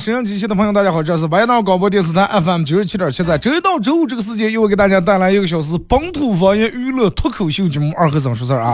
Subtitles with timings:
[0.00, 8.72] 好了啊，沈阳机器的朋友，大家好，这是白浪广播电视台 FM 九十七点七，在周一到周五这个时间，又给大家带来一个小时本土方言娱乐脱口秀节目《二和尚说事儿》啊。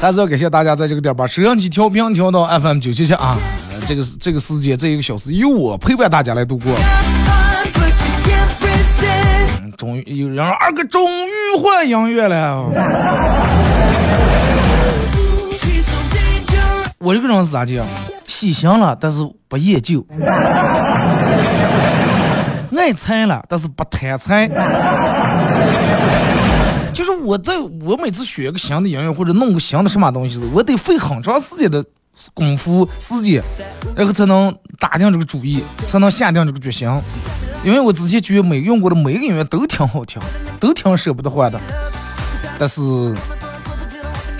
[0.00, 3.36] 还是要感谢大家在这个点把摄像机调频调到 FM 九七七啊，
[3.86, 6.72] 这个这个时间这一个小时由我陪伴大家来度过。
[9.76, 11.30] 终于有人二哥终于
[11.62, 12.64] 换音乐了。
[17.08, 17.86] 我这个人是咋讲？
[18.26, 20.04] 喜新了，但是不厌旧；
[22.76, 24.46] 爱菜了，但是不贪财。
[26.92, 27.54] 就是我在
[27.86, 31.82] 我每次选个新的音乐或者弄个新的什么东西，我得费很长时间的
[32.34, 33.42] 功夫时间，
[33.96, 36.86] 然后才能打定这个主意，才能下定这个决心。
[37.64, 40.20] 因为我之前觉得每用过的每个音乐都挺好听，
[40.60, 41.58] 都挺舍不得换的，
[42.58, 42.82] 但是，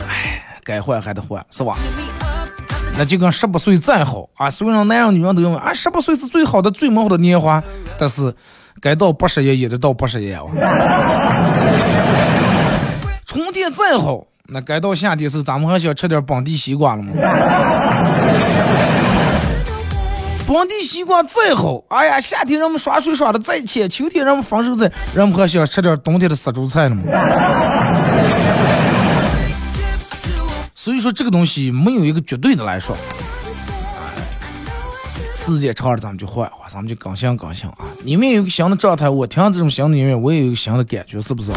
[0.06, 1.74] 唉，该换还得换，是吧？
[2.98, 7.62] 那就跟十八岁再好啊，虽然男人女人都认为啊，十八岁是最好的、最美好的年华。
[7.96, 8.34] 但是，
[8.80, 10.42] 该到八十也也得到八十也啊。
[13.24, 17.12] 春天再好，那该到夏天时候，咱们还想吃点本地西瓜了吗？
[20.48, 27.02] 本地西瓜再好，哎呀，夏天人们耍水耍的再浅，秋天人们丰收在，人们还想吃点冬天的杀猪菜了吗？
[30.88, 32.96] 所以说这个东西没有一个绝对的来说，
[35.34, 37.76] 时间长了咱们就换换，咱们就更新更新啊！
[38.02, 41.52] 你们有个新的状态，我听这种新的音乐，我也有新的感觉，是不是？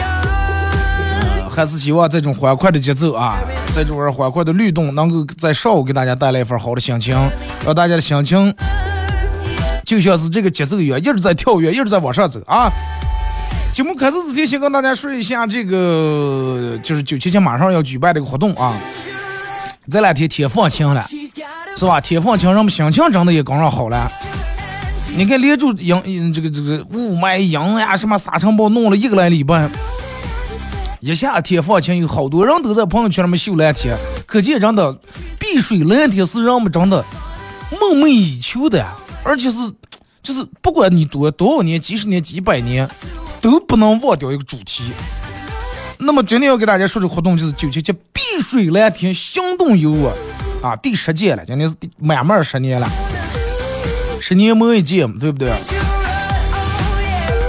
[0.00, 3.38] 呃还是希望这种欢快的节奏啊，
[3.72, 7.16] 这种欢快的律动，能够在上午给大家带来一份好的心情，
[7.64, 8.52] 让大家的心情
[9.84, 12.68] 就像是这个节奏一样，一直在跳跃，一直在往上走啊！
[13.78, 18.76] 节目开始之前，先跟大家说一下这个，就是九七七马上要举办这个活动啊。
[19.88, 21.06] 这两天天放晴了，
[21.76, 22.00] 是吧？
[22.00, 24.10] 天放晴，让我们心情真的也跟上好了。
[25.14, 29.70] 你看，连住阴这个这个雾霾、阴呀，什么沙尘暴弄了一个来礼拜，
[30.98, 33.96] 一下天放晴，有好多人都在朋友圈里面秀蓝天，
[34.26, 34.92] 可见真的
[35.38, 37.04] 碧水蓝天是让我们真的
[37.80, 38.84] 梦寐以求的，
[39.22, 39.58] 而且是
[40.20, 42.90] 就是不管你多多少年、几十年、几百年。
[43.40, 44.84] 都不能忘掉一个主题。
[45.98, 50.14] 那么今天要给大家说的活动就是九七七碧水蓝天行动游啊，
[50.62, 52.88] 啊，第十届了，今天是第满满十年了，
[54.20, 55.52] 十年磨一剑，对不对？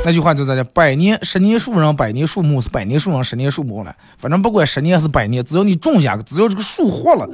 [0.06, 3.94] 那句话就在这，百年十年树人，百年树木是百年树人，十年树木了。
[4.18, 7.30] 反正不管十年还是百年，只要你种下，只要这个树活了，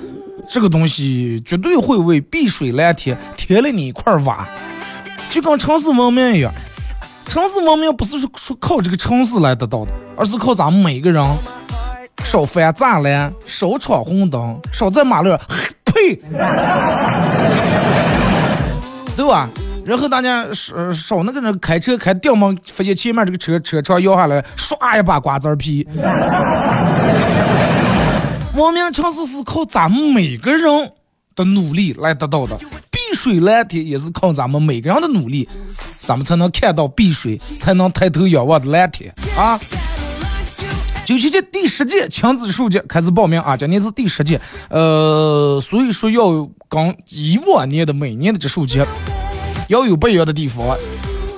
[0.49, 4.49] 这个东西绝对会为碧水蓝天添了你一块瓦，
[5.29, 6.51] 就跟城市文明一样。
[7.27, 11.23] 城市文明不是说靠这个城市来得到的，而是靠咱们每个人
[12.23, 15.39] 少翻栅栏、少闯红灯、少在马路上
[15.83, 16.15] 呸，
[19.15, 19.49] 对吧？
[19.85, 25.87] 然后大家少少那个人开车开掉门，发现前面这个车车窗摇下来，唰一把瓜子皮。
[28.55, 30.91] 文明城市是靠咱们每个人
[31.35, 32.57] 的努力来得到的。
[33.15, 35.47] 水蓝天也是靠咱们每个人的努力，
[36.05, 39.59] 咱们才能看到碧水，才能抬头仰望的蓝天啊！
[41.05, 48.85] 九七届第十届亲子树节开始报名啊，今年是第十届，呃，所以说要跟以往年的每年的植树节
[49.69, 50.75] 要有不一样的地方，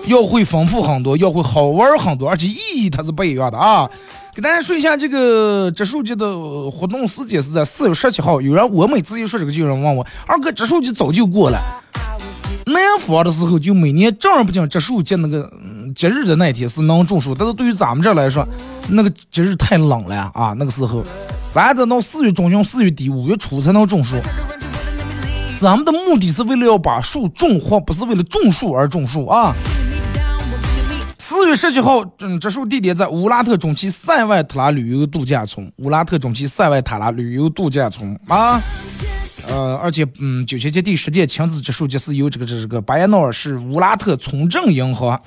[0.07, 3.89] 要会丰富很多，要会好玩很多，而且意义它是不一样的啊！
[4.33, 6.31] 给大家说一下这个植树节的
[6.71, 8.39] 活动时间是在四月十七号。
[8.39, 11.59] 有人我每次一说这个，就有人问我，二哥植树节早就过了。
[12.67, 15.51] 南方的时候就每年正儿八经植树节那个
[15.95, 18.47] 节日的那天是能种树，但是对于咱们这来说，
[18.89, 20.53] 那个节日太冷了啊！
[20.57, 21.03] 那个时候，
[21.51, 24.15] 咱得到四月中旬、四月底、五月初才能种树。
[25.59, 29.53] 咱们的目的是为了要把树种活，不是为了种树而种树啊。
[31.29, 35.69] 四月十七号，嗯，植树地点在乌拉特中旗塞外塔拉旅游度假村。
[35.79, 38.61] 乌拉特中旗塞外塔拉旅游度假村啊，
[39.45, 45.21] 呃，而且，嗯，九七届第十届亲子植树节是由这个这个巴彦淖尔市乌拉特村镇银行。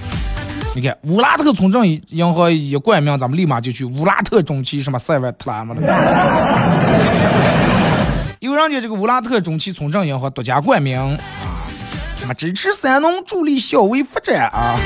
[0.74, 5.82] 你看，乌拉特村镇银行一冠名，咱们立马就去乌拉特中旗什么塞外塔拉嘛的。
[8.38, 11.60] 有人家这个乌拉特中旗村镇银行独家冠名啊，
[12.18, 14.78] 什么支持三农，助力小微发展啊。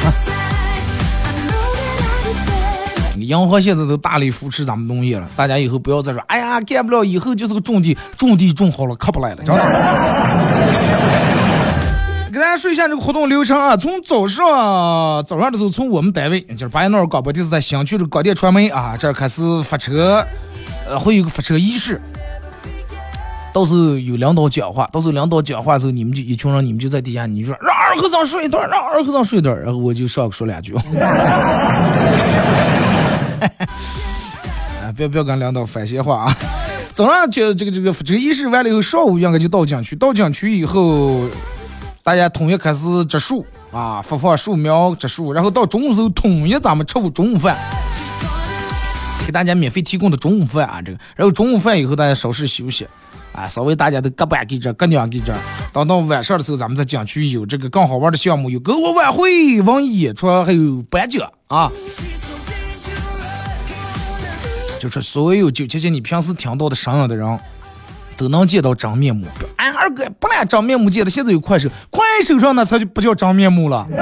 [3.18, 9.62] 银行现在都大力扶持咱们农业了，大家以后不要再说，哎呀，干不了，以后就是个种地，种地种好了可不来了，真的。
[12.32, 14.44] 给大家说一下这个活动流程啊，从早上
[15.24, 20.26] 早上的时候，从我们单位就是巴彦淖尔广播电视台新区的广电传媒啊，这儿开始发车，
[20.88, 22.00] 呃，会有个发车仪式，
[23.52, 30.74] 到时候有领导讲话，到时候领导讲话的时候，你们就一群人，你们就在底下，你说让二和尚说一段，让二和尚说一段，然后我就上说两句。
[33.58, 36.36] 啊， 不要不要跟领导反闲话啊！
[36.92, 39.96] 早上就这个这个这个仪式完了以后，上午应该就到景区。
[39.96, 41.28] 到景区以后，
[42.04, 45.32] 大家统一开始植树啊，发放树苗、植树。
[45.32, 47.56] 然后到中午时候，统一咱们吃午中午饭，
[49.26, 50.98] 给大家免费提供的中午饭啊，这个。
[51.16, 52.86] 然后中午饭以后，大家稍事休息
[53.32, 55.34] 啊，稍微大家都各半给这，各两给这。
[55.72, 61.72] 等到晚上的时候，咱们在景区有这个更好玩的项目，有篝火晚会、文艺演出，还有颁奖啊。
[64.84, 67.40] 就是所有九七七你平时听到的声音的人，
[68.16, 69.26] 都能见到真面目。
[69.56, 73.86] 俺二哥不来真面目见的，现在有快手，快手上那才就不叫真面目了。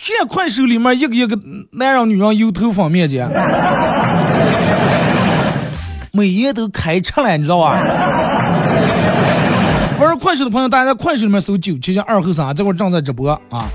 [0.00, 1.38] 看快手里面一个一个
[1.72, 3.28] 男人女人油头粉面的，
[6.12, 7.76] 每夜都开车了，你知道吧？
[9.98, 13.66] 玩快手的朋友，大家在快手里面搜九七七二后三，这会正在直播啊。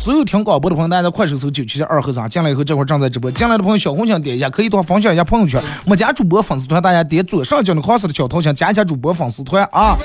[0.00, 3.30] 所有听广播的朋友，大家在快手搜九七七二和尚进来以后，这会儿正在直播。
[3.30, 5.62] 进来的朋友，小红心点一下，可以多分享一下朋友圈。
[5.84, 9.98] 没加主播粉丝团，大家点左上角的黄色的小头像，加一下主播粉丝团啊。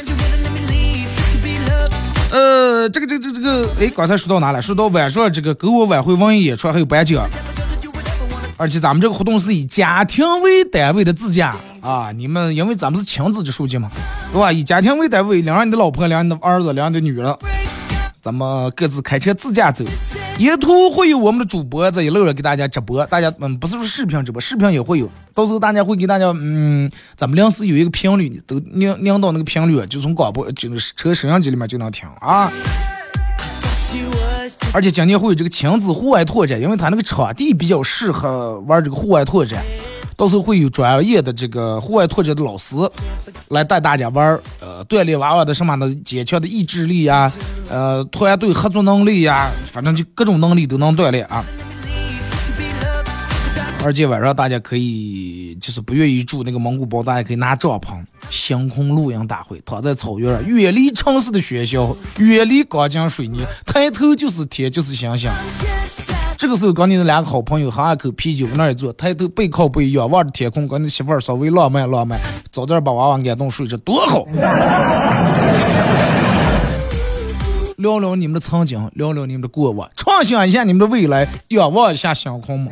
[2.30, 4.62] 呃，这个这个这这个，哎，刚才说到哪了？
[4.62, 7.25] 说到晚上这个篝火晚会、文艺演出还有颁奖，
[8.57, 12.12] 而且咱们这个活动是以家庭为单位的自驾啊。
[12.12, 13.89] 你们因为咱们是亲子的书记嘛，
[14.33, 14.51] 对吧？
[14.51, 17.33] 以家庭为单位，领上你的老婆，领上你的儿子，领上你的女儿。
[18.25, 19.86] 咱们各自开车自驾走，
[20.39, 23.06] 沿途会有我们的主播在一路上给大家直播。
[23.06, 25.07] 大家嗯，不是说视频直播，视频也会有。
[25.36, 32.51] 到时候大家会给大家嗯，咱们临时有一个频率，都拧拧到那个频率，就从广播就是车摄像机里面就能听啊。
[34.74, 39.63] 而且今年会有这个亲子户外拓展，因为它那个场地比较适合玩这个户外拓展。
[40.17, 42.75] 到时候会有专业的这个户外拓展的老师
[43.50, 47.31] 来带大家玩儿，呃，锻炼娃娃的什么的坚强的意志力呀，
[47.69, 51.44] 呃，团队合作能力呀，反正就各种能力都能锻炼啊。
[53.83, 65.29] 而且晚上大家可以就是不愿意住那个蒙古包，大家可以拿帐篷，星空露营大会，躺在草原上，远离城市的喧嚣，远离钢筋水泥，抬头就是天，就是星星。
[66.37, 72.19] 这个时候，跟你的两个好朋友喝一口啤酒，那一坐，抬头背靠背，仰望着天空，跟你媳妇儿稍微浪漫浪漫，
[72.51, 74.25] 早点把娃娃安顿睡着，多好！
[77.77, 82.71] 聊聊你们的曾经，聊聊你们的过往，畅想一下你们的未来，仰望一下星空嘛。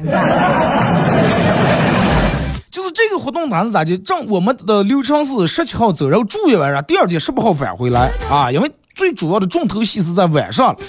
[2.70, 3.98] 就是这个活动，它是咋的？
[4.00, 8.52] 正我们的流程是十七号走，然后住一晚上，第二天十八号返回来啊。
[8.52, 10.80] 因为最主要的重头戏是在晚上了。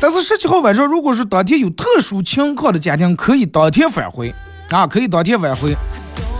[0.00, 4.34] 但是十七号晚上，如果是当天有特殊情况的家庭，可以当天返回
[4.70, 5.76] 啊，可以当天返回。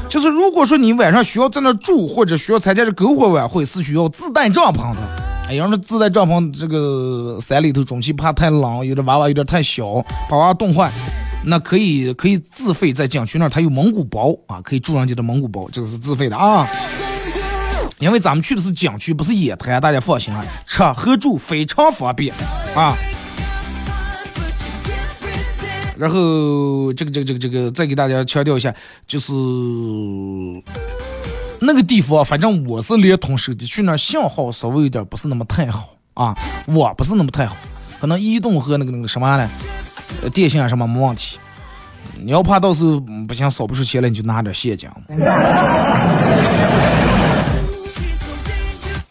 [0.08, 5.00] 就是如果说你晚上需要在那住，或者需要参加这篝火晚会，是需要自带帐篷的。
[5.48, 10.90] 哎，要是自带帐篷，这个山里头中气怕太冷，有的娃娃有点太小，把娃冻坏，
[11.44, 16.66] 那可以可以自费在景区那儿，他有蒙古包啊，可以住上去的蒙古包，这个是自费的啊。
[18.00, 22.34] 因为咱们去的是景区，不是野滩，大家放心啊，吃喝住非常方便
[22.74, 22.96] 啊。
[25.98, 28.74] 然后这个这个这个这个再给大家强调一下，
[29.06, 29.30] 就是
[31.60, 36.34] 那个地方，反正我是联通手机去那，信号稍微有点不是那么太好啊，
[36.68, 37.54] 网不是那么太好，
[38.00, 39.46] 可能移动和那个那个什么呢，
[40.32, 41.38] 电信啊什么没问题。
[42.22, 44.88] 你要怕到时候不行扫不出钱来，你就拿点现金。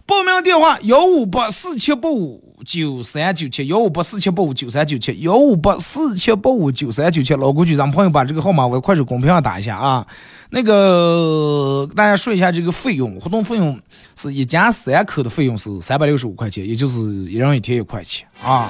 [0.09, 2.43] 报名电话：幺五八四七八五。
[2.65, 7.35] 九三九七，幺五八四七八五九三九七，幺五八四七八五九三九七。
[7.35, 10.05] 老规矩，咱们朋友把这个号码往快手公屏上打一下啊。
[10.49, 13.79] 那个大家说一下这个费用，活动费用
[14.15, 18.67] 是一家三口的费用是三百六十五块钱，也就是一人一天一块钱啊。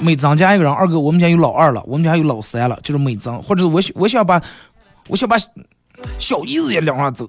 [0.00, 4.42] 每增加一个人，二哥，我们家有老二了，我们家有老三了，就是每增，或者我我想把，
[5.08, 5.36] 我想把
[6.18, 7.28] 小姨子也领上走。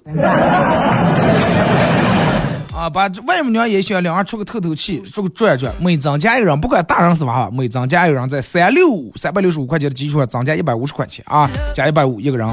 [2.74, 5.74] 啊，把外母娘也想两人出个透透气，出个转转。
[5.80, 12.48] 每增加一个人，不管大人是娃娃，每增加一个人，在三六三百六十五块钱的基础上增加一百五十块钱啊，加一百五一个人。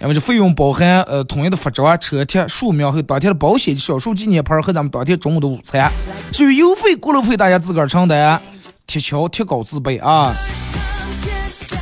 [0.00, 5.90] 那么这费用包含呃统一的服装、车贴、树苗和当天的保险、小树纪念牌和咱们当天中午的午餐。
[6.32, 8.40] 至于邮费、过路费，大家自个儿承担。
[8.86, 10.34] 铁桥铁高自备啊！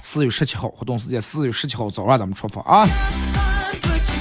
[0.03, 2.87] 四月十七号活动时间，四月十七号早上咱们出发啊。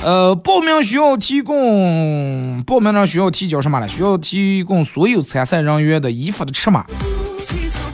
[0.03, 3.87] 呃，报名需要提供，报名上需要提交什么呢？
[3.87, 6.85] 需要提供所有参赛人员的衣服的尺码，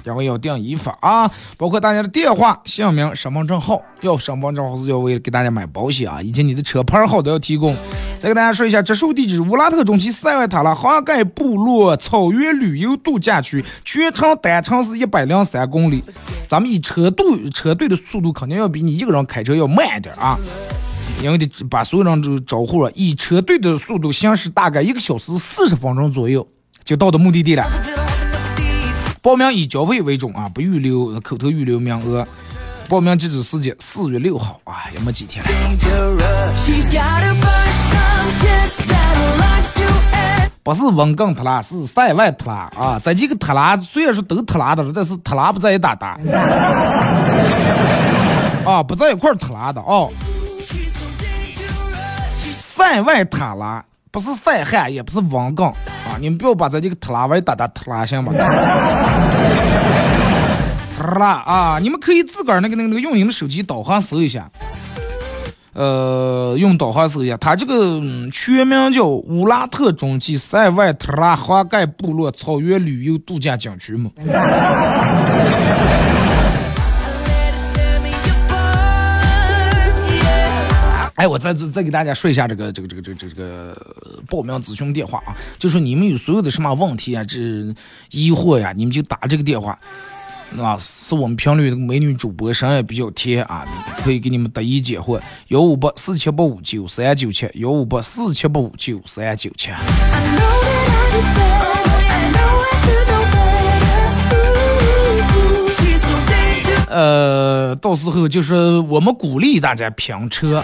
[0.03, 3.81] 然后要订衣服啊，包括大家的电话、姓名、身份证号。
[4.01, 7.75] 要身份证号是要为了给大家买保险啊，以及你的车牌号都要提供。
[8.19, 16.03] 再给大家说一下，这属地址乌拉特中旗塞外塔拉哈盖部落草原旅游度假区，全程单程是一百零三公里。
[16.47, 20.37] 咱们以车队车队的速度肯定要比你一个人开车要慢点啊。
[21.23, 26.45] 因为得把所有人都招呼了，以车队的速度行驶大概一个小时四十分钟左右，
[26.83, 27.65] 就到的目的地了。
[29.21, 32.27] 报名以交费为准啊，不预留口头预留名额。
[32.89, 35.49] 报名截止时间四月六号啊，也没几天了。
[40.61, 42.99] 不是文更特拉，是塞外特拉啊。
[43.01, 46.17] 这几个特拉虽然说都特拉的了，但是特拉不在一搭搭。
[48.65, 50.11] 啊，不在一块儿特拉的哦。
[52.75, 55.69] 塞外特拉不是塞汉，也不是王岗
[56.07, 56.17] 啊！
[56.19, 58.33] 你们不要把咱这个特拉外打打特拉行吗？
[60.97, 61.77] 特拉啊！
[61.79, 64.49] 你们可以自个儿那个那个那个用你们手机导航搜一下，
[65.73, 68.01] 呃，用导航搜一下，它这个
[68.31, 74.09] 全名叫乌拉特中旗塞外特拉花盖部落草原旅游度假景区嘛。
[81.23, 83.73] 哎，我再再给大家说一下这个这个这个这个这个
[84.27, 87.39] 报名咨询电话啊，就说你们有所有的什么问题啊，这
[88.11, 89.79] 疑惑呀，你们就打这个电话，
[90.59, 93.65] 啊，是我们频率的美女主播，声音也比较甜啊，
[94.03, 95.17] 可以给你们答疑解惑。
[95.47, 99.71] 幺五八四七八五九三九七，幺五八四七八五九三九七。
[106.89, 108.53] 呃，到时候就是
[108.89, 110.61] 我们鼓励大家拼车。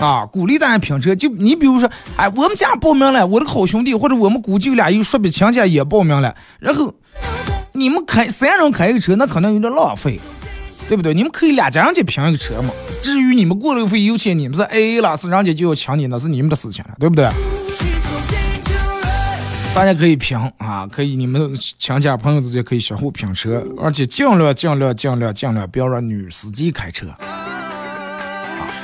[0.00, 6.92] 啊，鼓励大家拼车，就你比如说，哎，我们家报名了，我的好兄弟或者我们姑舅俩又说别亲戚也报名了，然后
[7.72, 10.18] 你们开三人开一个车，那可能有点浪费，
[10.88, 11.14] 对不对？
[11.14, 12.70] 你们可以俩家人就拼一个车嘛。
[13.02, 17.28] 至于你们过路费有钱，你们是 A A 了，是人家就要抢你，那是你们的事情了，对不对？
[19.74, 27.06] 大家可以拼啊，可以你们亲家朋友之间可以相互拼车，而且尽量尽量尽量尽量不要让女司机开车。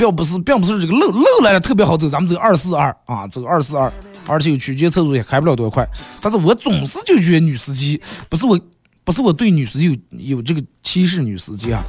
[0.00, 3.92] 并不是，并不是这个路路来的特别好走，咱们走二四二啊，走二四二，
[4.26, 5.86] 而且有区间测速也开不了多快。
[6.22, 8.58] 但是我总是就觉得女司机不是我，
[9.04, 11.82] 不是我对女司机有有这个歧视女司机啊，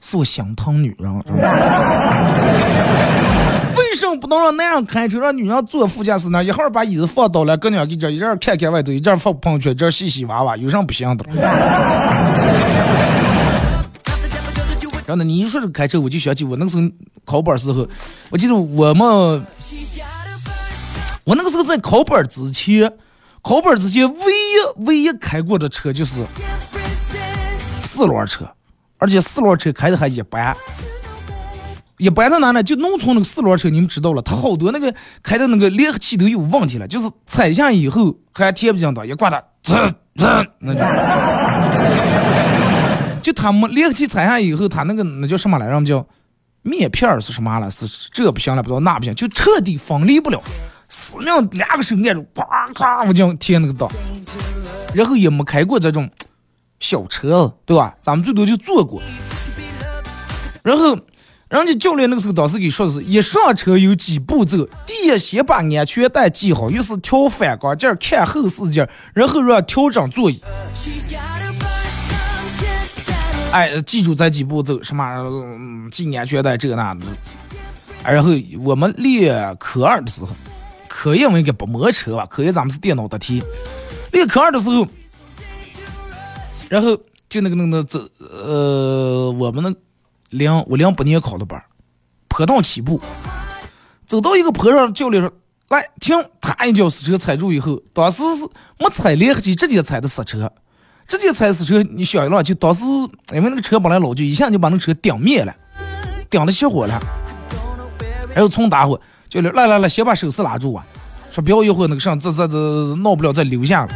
[0.00, 1.12] 是我心疼女人。
[3.76, 6.44] 为什么不能让男人开车，让女人坐副驾驶呢？
[6.44, 11.24] 一会儿把椅子放倒了，搁那给这一阵看看外头，一阵发朋友圈，一阵洗洗娃娃，有啥不行的？
[15.08, 16.82] 然后呢，你一说这开车，我就想起我那个时候
[17.24, 17.88] 考本时候，
[18.28, 19.06] 我记得我们，
[21.24, 22.92] 我那个时候在考本之前，
[23.40, 26.26] 考本之前唯一唯一开过的车就是
[27.82, 28.46] 四轮车，
[28.98, 30.54] 而且四轮车开的还一般，
[31.96, 32.62] 一般在哪呢？
[32.62, 39.72] 就农村那个四轮车，你们知道了，它好多那个开的那个离合器都有问题了，就是踩下以后还贴不进档，一挂它滋
[40.16, 40.26] 滋
[40.58, 40.80] 那就。
[43.22, 45.84] 就他们连起踩下以后，他那个那叫什么来着？
[45.84, 46.06] 叫
[46.62, 47.70] 面片儿是什么了？
[47.70, 50.42] 是这不行了，不知道那不行，就彻底分离不了，
[50.88, 53.88] 死命两个手按住，咵咵我就贴那个档，
[54.92, 56.10] 然后也没开过这种
[56.80, 57.94] 小车，对吧？
[58.02, 59.00] 咱们最多就坐过。
[60.62, 60.98] 然后
[61.48, 70.42] 人家教练那个时候当时给说的是，一上车有几步骤：第一，先把安全带系好，又是调反光镜，看后视镜，然后让调整座椅。
[73.50, 77.06] 哎，记住这几步走，什么系安全带这那的。
[78.04, 80.28] 然后我们练科二的时候，
[80.86, 82.26] 科一我应该不摸车吧？
[82.26, 83.42] 科一咱们是电脑答题。
[84.12, 84.86] 练科二的时候，
[86.68, 86.96] 然后
[87.28, 89.74] 就那个那个走呃，我们那
[90.30, 91.62] 零我零八年考的班，
[92.28, 93.00] 坡道起步，
[94.06, 95.32] 走到一个坡上，教练说
[95.68, 98.46] 来停，他一脚死车踩住以后，当时是
[98.78, 100.52] 没踩离合器，直接踩的刹车，
[101.08, 102.84] 直接踩死车，你想一想，就当时
[103.32, 105.56] 因为那个车本来老旧，一下就把那车顶灭了，
[106.28, 107.00] 顶的熄火了，
[108.34, 109.00] 然后重打火，
[109.30, 110.86] 教练来来来，先把手势拉住啊。
[111.30, 113.92] 说不要一会儿那个上，这这这闹不了再留下了。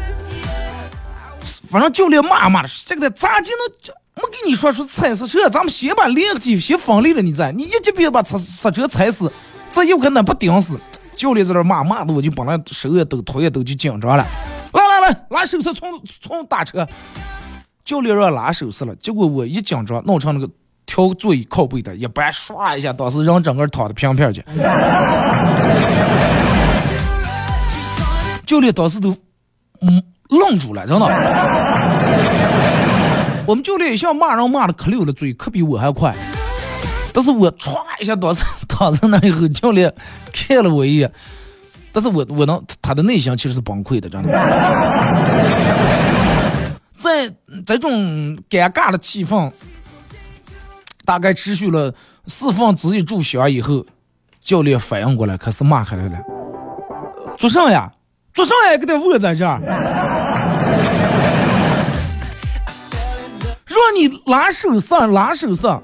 [1.69, 5.50] 反正教练骂骂的，这个咋就能没跟你说说踩死车？
[5.50, 9.31] 咱们先把离合器先分离了，你再你一级别把刹刹车踩死，
[9.69, 10.81] 这有可能不顶死。
[11.14, 14.26] 教练在那骂骂的，我就本来手也抖，腿也抖，就紧张了。
[15.02, 16.87] 来，拉手势，从从打车。
[17.85, 20.49] 教练让拉手势了，结果我一紧张，弄成那个
[20.87, 24.42] 调座椅靠背的，一掰唰一下，当时人整个躺的平平去。
[28.47, 29.11] 教练当时都
[29.80, 31.06] 嗯愣住了，真的。
[33.47, 36.14] 我们教练一下骂人骂的可溜了，嘴可比我还快。
[37.12, 39.92] 但是我歘一下当时躺在那以后，教练
[40.32, 41.12] 看了我一眼，
[41.92, 44.30] 但是我我能他的内心其实是崩溃的，真的。
[46.96, 47.30] 在
[47.66, 47.90] 这种
[48.49, 49.50] 尴尬的气氛
[51.04, 51.92] 大概持续了
[52.26, 53.84] 四分之一炷香以后，
[54.40, 56.18] 教练反应过来，开始骂开来了，
[57.37, 57.92] 做啥呀？
[58.32, 59.61] 做啥呀给他窝在这儿？
[63.66, 65.82] 让你拉手上，拉手上，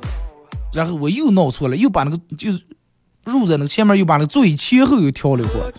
[0.73, 2.63] 然后我又闹错了，又把那个就是
[3.31, 5.73] 入在那个前面，又把那个座椅前后又调了一会儿，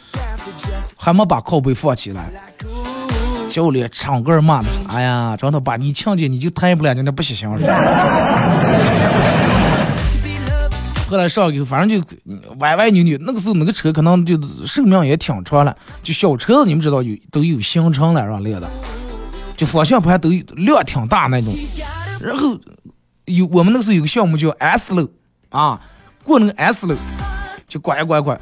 [0.96, 2.30] 还没把靠背放起来。
[3.48, 5.36] 教练唱歌骂的啥呀？
[5.36, 7.50] 真的把你强奸你就抬不了，人家不行。
[11.10, 12.06] 后来上以后，反正就
[12.60, 13.18] 歪歪扭扭。
[13.22, 18.38] 那个时候那个车可能就寿命也挺长了，就小车子你们知道有都有行程了，是吧？
[18.38, 18.70] 练的，
[19.58, 21.52] 就方向盘都量挺大那种。
[22.22, 22.56] 然后
[23.26, 25.10] 有我们那个时候有个项目叫 S 路
[25.50, 25.82] 啊，
[26.24, 26.96] 过那个 S 路
[27.70, 28.38] 就拐拐拐。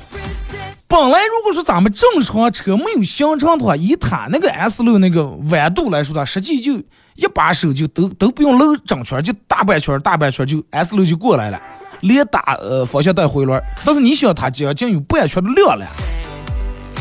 [0.87, 6.81] 本来如果说咱们正常车没有行程的话，以它那个 S 路那个弯度来说的，实际就
[7.15, 11.61] 一把手就都都不用搂整圈，就大半圈大半圈就 S 路就过来了。
[12.01, 15.85] 连打呃方向带回轮，但是你想他将近有半圈的量了。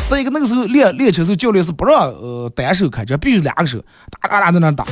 [0.08, 4.86] 再一个那个时候练练车时候，教练是不让呃单手开车，必须两个手哒哒哒在那打。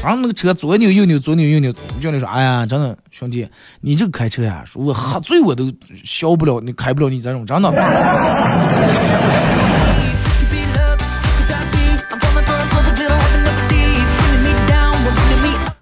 [0.00, 3.48] 然后那个车左扭右扭左扭右扭，教练说：“哎呀，真的兄弟，
[3.80, 5.72] 你这个开车呀，我喝醉我都
[6.04, 7.70] 消不了，你开不了你这种真的。”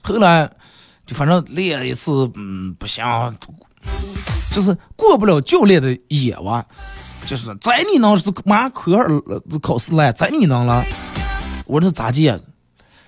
[0.02, 0.50] 后来
[1.06, 3.04] 就反正练一次，嗯，不行。
[4.52, 6.64] 就是过不了教练的眼哇，
[7.26, 9.08] 就是在你能是马科二
[9.60, 10.84] 考试来，在你能了。
[11.66, 12.38] 我这咋接？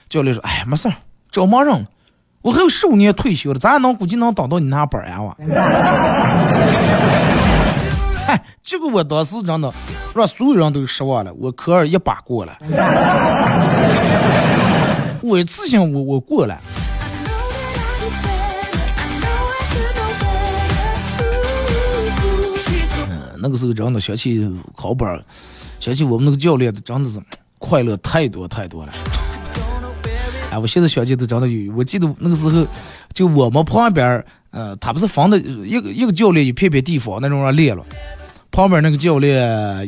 [0.08, 0.94] 教练说：“哎，没事儿，
[1.30, 1.86] 找盲人，
[2.42, 5.34] 我还有十五年退休了，咱能估计能当到你那班呀我。”
[8.28, 9.72] 哎，结果我当时真的
[10.14, 12.52] 让所有人都失望了，我科二一把过了，
[15.22, 16.56] 我一次性我我过了。
[23.42, 25.20] 那个时候真的想起考班，
[25.80, 27.20] 想起我们那个教练，真的是
[27.58, 28.92] 快乐太多太多了。
[30.52, 32.64] 哎，我现在想起都真的有，我记得那个时候，
[33.12, 37.84] 就我们旁边，呃，他不是分的一个一个教练一片片地方那种让练了，
[38.52, 39.40] 旁边那个教练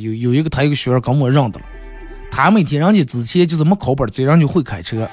[0.02, 1.66] 有有一个他一个学员跟我认的了，
[2.32, 5.08] 他每天人家之前就是没考本，这人就会开车，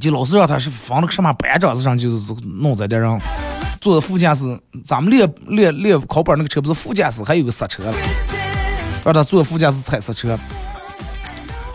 [0.00, 3.20] 就老是让他是放那个什么班长子上，就是弄在点上。
[3.84, 7.92] 坐副驾驶，咱们练练练考本那个车不是副驾驶还有个刹车了，
[9.04, 10.30] 让他坐副驾驶踩刹车。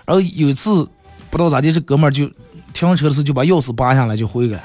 [0.08, 0.90] 然后有一次
[1.30, 2.28] 不知道咋的，这哥们儿就
[2.74, 4.60] 停车的时候就把钥匙拔下来就回来。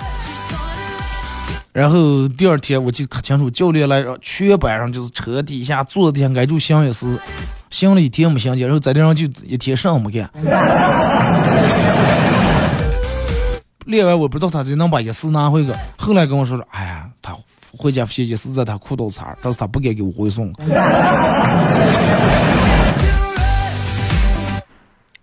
[1.75, 7.21] 然后第二天我记得可清楚，教练来让全班上就是车底下坐底下挨住行一次，
[7.69, 10.31] 行了一天没行见，然后在地上就一天上没干。
[13.85, 17.37] 练完我不知道他怎能把钥匙拿回去，后来跟我说说，哎呀，他
[17.77, 20.51] 回家发现一四在他裤兜子儿，但是他不敢给我回送。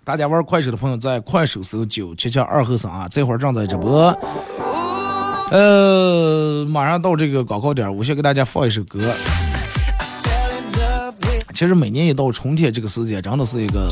[0.04, 4.16] 大家玩快手的朋友在快手搜九七七二后生啊，这会儿正在直播。
[5.52, 9.00] 呃，马上到这个高考点，我先给大家放一首歌。
[11.54, 13.88] 其实每年一到春天这个时间，真的是一个。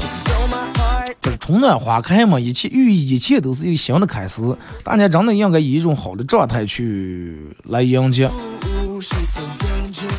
[1.22, 4.42] 就是春暖花开嘛，一切寓意，一切都是一个新的开始。
[4.84, 8.30] 大家真的应该以一种好的状态去来迎接。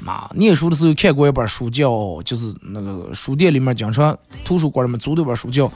[0.04, 5.66] 啊，念书的时候看过一本书，叫就是那个书店里面经常图书馆里面租的一本书，叫《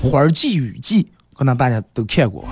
[0.00, 1.02] 花季雨季》，
[1.34, 2.42] 可能大家都看过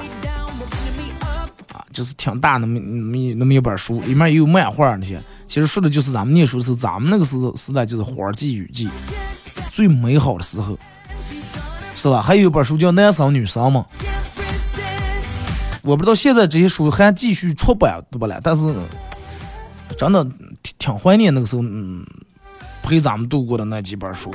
[1.72, 5.22] 啊，就是挺大那么那么那么一本书，里面也有漫画那些。
[5.46, 8.88] 其实说的就是咱们念书的时候，咱们那个时时代就是花季雨季
[9.70, 10.78] 最美好的时候，
[11.98, 12.22] 是吧？
[12.22, 13.84] 还有一本书叫《男生女生》嘛，
[15.82, 18.38] 我不知道现在这些书还继续出版对不啦？
[18.40, 18.72] 但是
[19.96, 20.22] 真的
[20.62, 22.06] 挺挺怀念那个时候，嗯，
[22.84, 24.30] 陪咱们度过的那几本书，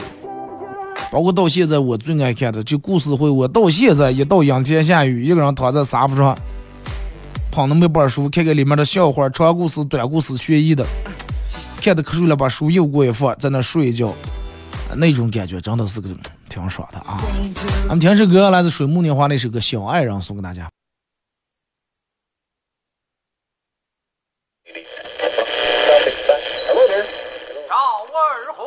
[1.09, 6.37] 包括到现在我最爱看的就故事会，我到现在一到阴天下雨，一个人躺在沙发上。
[7.49, 10.83] 捧那么一本书，看看里面的笑话、长故事、短故事、悬疑的，
[11.81, 14.11] 看的瞌睡了，把书又过一放，在那睡一觉，
[14.95, 16.09] 那种感觉真的是个
[16.53, 17.17] 挺爽的啊！
[17.87, 20.69] 咱们听首歌，来自水木年华那首歌《小爱人》，送给大家。
[27.67, 27.75] 赵
[28.13, 28.61] 二虎，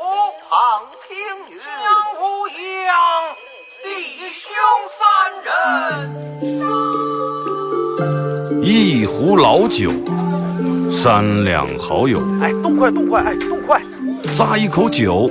[0.49, 1.14] 唐青
[1.49, 1.64] 云，江
[2.18, 2.90] 无恙，
[3.85, 3.88] 弟
[4.31, 4.51] 兄
[4.99, 5.01] 三
[5.44, 5.49] 人。
[8.64, 9.92] 一壶老酒，
[10.90, 12.20] 三两好友。
[12.42, 13.81] 哎，动快，动快，哎，动快！
[14.37, 15.31] 咂一口酒，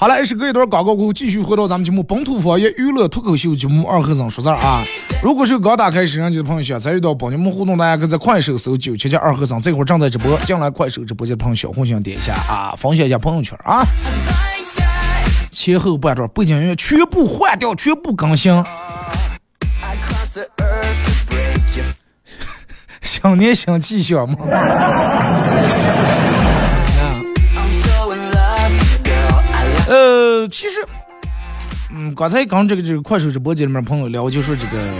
[0.00, 4.84] 好了，是隔一段广告过后，继续回到咱们节目《本土方言娱乐脱口秀》节目二和尚说事儿啊。
[5.20, 10.38] 如果是刚打开摄像机的朋友，想参与到帮你们互动，大家可以在快手搜九七七二和尚，这会儿正在直播。
[10.44, 13.84] 进来快手直播间的朋友，小红心点一下啊，分享一下朋友圈啊。
[15.50, 18.64] 前后半段背景音乐全部换掉，全部更新。
[23.02, 24.36] 新年新气象嘛。
[29.88, 30.86] 呃，其实，
[31.90, 34.92] 嗯，刚才刚这个这个快手直播间里面朋友聊，就说这个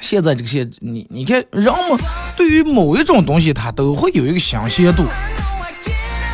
[0.00, 1.96] 现在这个现，你你看人们，
[2.36, 5.04] 对于某一种东西，他都会有一个新鲜度。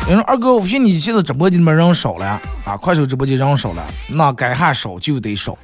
[0.07, 2.25] 你说二哥，我发现你现在直播间里面人少了
[2.65, 5.55] 啊，快手直播间人少了，那该还少就得少，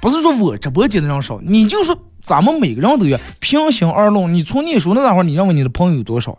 [0.00, 6.38] 不是说我直播间的人少，你就说咱们每个人都要平心而论，你从念书那会儿，你认为你的朋友有多少？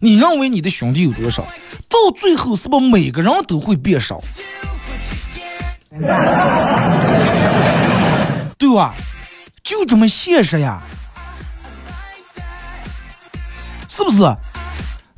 [0.00, 1.42] 你认为你的兄弟有多少？
[1.88, 4.20] 到最后是不是每个人都会变少？
[8.58, 8.94] 对吧？
[9.62, 10.80] 就这么现实呀，
[13.88, 14.18] 是不是？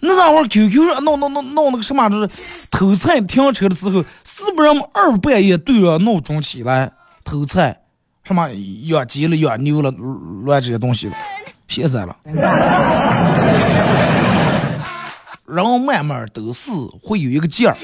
[0.02, 2.28] 那会儿 QQ 上闹闹闹闹那个什么，就是
[2.70, 6.90] 偷菜停车的时候，是不是二半夜对着闹钟起来
[7.22, 7.80] 偷菜？
[8.24, 8.48] 什么
[8.86, 9.90] 养鸡了、养牛了，
[10.44, 11.14] 乱这些东西了？
[11.68, 12.16] 现在了。
[15.52, 16.70] 然后慢慢都是
[17.02, 17.76] 会有一个劲儿，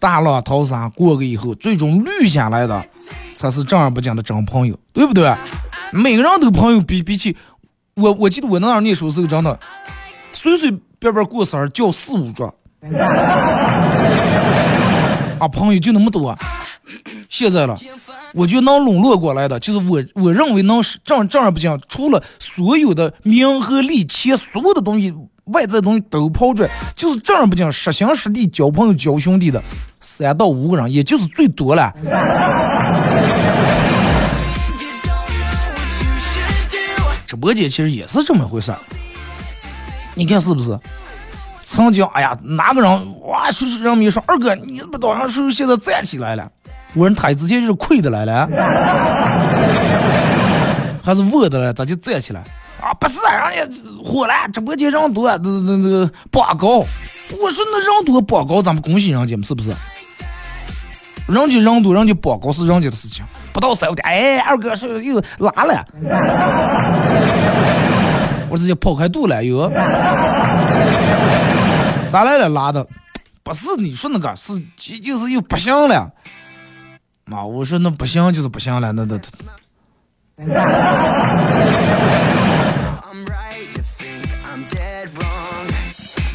[0.00, 2.84] 大浪淘沙过个以后，最终绿下来的
[3.36, 5.32] 才是正儿八经的真朋友，对不对？
[5.92, 7.36] 每个人都朋友比比起
[7.96, 9.58] 我，我记得我那儿念书时候真的，
[10.34, 12.54] 随随便便过生日叫四五桌，
[15.38, 16.36] 啊朋友就那么多。
[17.28, 17.78] 现在了，
[18.34, 25.14] 我觉得能笼络过来的，就是我我认为能是正正儿八经，除了所有的名和利钱，所有的东西。
[25.46, 29.62] 外在东西都抛出来，就是正儿八经实心实地交朋友、交兄弟的
[30.00, 31.92] 三到五个人，也就是最多了。
[37.26, 38.78] 直播间其实也是这么回事儿，
[40.14, 40.78] 你看是不是？
[41.64, 46.50] 曾经，哎呀，哪个人哇，说是人民说二哥，你不早上是不是现在站起来了？
[46.92, 48.46] 我说他之前就是跪的来了，
[51.02, 52.44] 还是卧的了，咋就站起来？
[52.82, 53.18] 啊，不是，
[53.54, 56.78] 人家火了，直播间人多，那那那个榜高。
[56.78, 59.70] 我说那人多榜高，咱们恭喜人家嘛，是不是？
[61.28, 63.24] 人家人多，人家榜高是人家的事情。
[63.52, 65.86] 不到三五点，哎，二哥是又拉了，
[68.50, 69.70] 我直接跑开肚了又。
[72.10, 72.84] 咋来了拉的？
[73.44, 76.10] 不是你说那个，是就是又不行了。
[77.26, 79.20] 妈，我说那不行就是不行了，那那。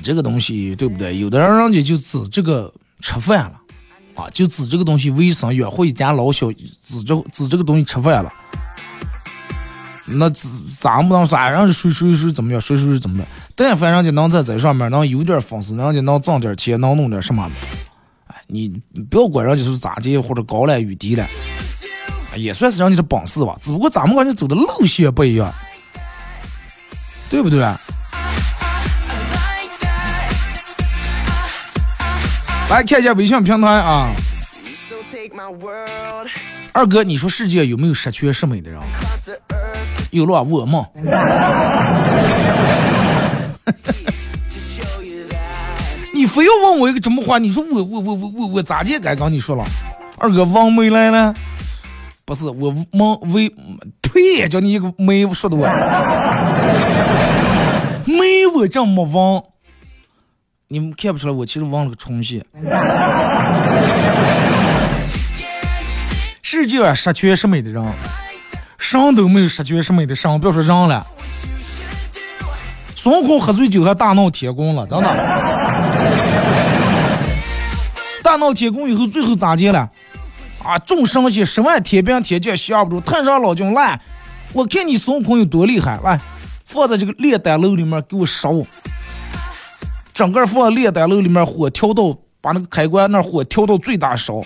[0.07, 1.17] 这个东西对不对？
[1.17, 3.59] 有的人人家就指这个吃饭了，
[4.15, 8.31] 啊，就指这个东西卫生，约会家老小指这指这个东西吃饭了。
[10.05, 13.27] 那咱不能说人家谁谁谁怎么样，谁谁谁怎么样。
[13.53, 17.51] 但凡人家能在这上面能有点粉丝，人家能挣点钱，能弄点什么，
[18.27, 18.69] 哎，你
[19.11, 21.27] 不要管人家是咋地或者高了与低了，
[22.37, 23.59] 也算是人家的本事吧。
[23.61, 25.53] 只不过咱们感觉走的路线不一样，
[27.29, 27.59] 对不对？
[32.69, 34.09] 来看一下微信平台啊，
[36.73, 38.77] 二哥，你说世界有没有十全十美的人？
[40.11, 40.85] 有了我吗？
[46.13, 47.37] 你非要问我一个什么话？
[47.37, 48.99] 你说我我我我我我咋地？
[48.99, 49.63] 该刚你说了，
[50.17, 51.33] 二哥王梅来了，
[52.25, 53.49] 不是我王为
[54.01, 55.65] 呸，叫你一个梅说的我，
[58.05, 59.41] 没我这么王。
[60.69, 62.45] 你们看不出来，我其实忘了个重写。
[66.41, 67.81] 世界十全十美的人，
[68.77, 71.07] 上都没有十全十美的上，不要说人了。
[72.97, 75.09] 孙悟空喝醉酒还大闹天宫了，等等。
[78.21, 79.89] 大闹天宫以后，最后咋的了？
[80.65, 84.01] 啊，众神仙十万天兵天将吓不住，太上老君来，
[84.51, 86.19] 我看你孙悟空有多厉害，来，
[86.65, 88.53] 放在这个炼丹炉里面给我烧。
[90.17, 94.41] 整个放炼丹炉里面，火调到把那个开关那火调到最大烧，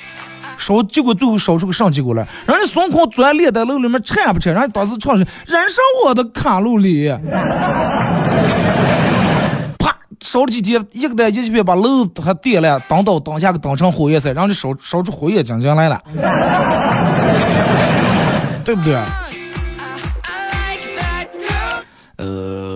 [0.57, 2.27] 烧结果最后烧出个啥结果来？
[2.45, 4.53] 人家孙悟空钻炼丹炉里面颤不颤？
[4.53, 7.09] 人家当时唱是燃烧我的卡路里，
[9.79, 15.97] 啪烧了几天，一个弹一起把炉还点了，当到当下给当成火焰噻，然后就烧烧出火焰将将来了，
[18.65, 18.97] 对不对？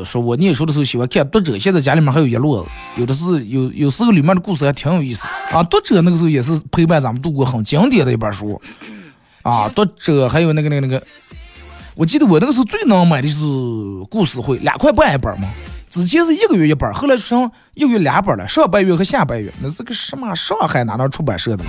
[0.06, 5.64] 说我念书的时候喜欢看读者，现在家里面还有一摞子，有的是有有时候里面的故事还挺有意思啊。
[5.64, 8.62] 读者那个时候也是陪伴咱们度过很经典的一本书
[9.42, 9.68] 啊。
[9.70, 11.04] 读者还有那个那个那个，
[11.96, 13.42] 我记得我那个时候最能买的就是
[14.10, 15.48] 故事会，两块半一本嘛。
[15.90, 19.52] 之前是一个月一本，后来成一个月两本了，上半月和下半月。
[19.62, 21.64] 那是个什么上海哪哪出版社的？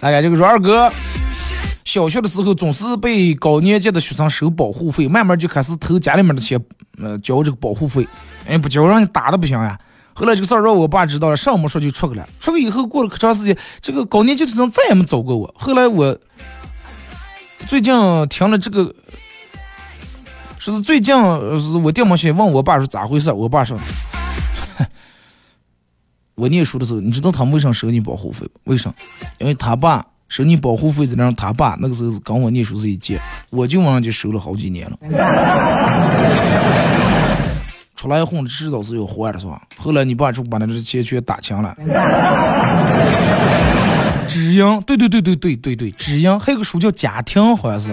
[0.00, 0.92] 大家这个说二哥。
[1.84, 6.58] 小学的时候总是被高年级的学生收保护费，慢慢就开始偷家里面的钱，
[6.98, 8.08] 呃，交这个保护费。
[8.46, 9.78] 哎，不交让你打的不行呀。
[10.14, 12.28] 后来这个事儿让我爸知道了，上没说就出去了。
[12.40, 15.54] 出去以后过了可长时间，这个高年级的学生再也没找过我。
[15.58, 16.18] 后来我
[17.66, 17.92] 最近
[18.28, 18.94] 听了这个，
[20.58, 23.78] 说是最近我爹妈先问我爸说咋回事，我爸说，
[26.34, 28.92] 我念书的时候，你知道他们为啥收你保护费为啥？
[29.38, 30.06] 因为他爸。
[30.34, 33.20] 收你保护费是让他爸那个时候是跟我念书是一届，
[33.50, 34.98] 我就往上就收了好几年了。
[37.94, 39.62] 出来混迟早是要还的，是吧？
[39.76, 41.72] 后来你爸就把那这钱全打清了。
[44.26, 46.40] 知音，对对对对对对对，知音。
[46.40, 47.92] 还有个书叫家庭，好像是。